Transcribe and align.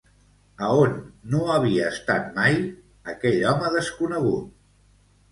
A 0.67 0.67
on 0.83 0.93
no 1.33 1.41
havia 1.55 1.89
estat 1.95 2.31
mai 2.37 2.57
aquell 3.13 3.37
home 3.51 3.69
desconegut? 3.77 4.49